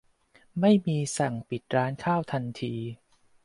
[0.59, 1.91] ไม่มีสั่งปิดร้าน
[2.31, 2.75] ทันที